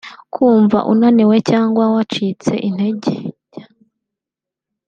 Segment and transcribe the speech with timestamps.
[0.33, 3.11] Kumva unaniwe cyangwa wacitse intege